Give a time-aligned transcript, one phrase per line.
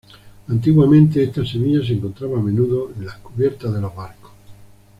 [0.47, 4.31] Antiguamente esta semilla se encontraba a menudo en las cubiertas de los barcos.